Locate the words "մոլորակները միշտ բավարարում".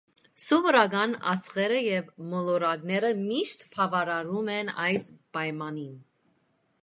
2.31-4.49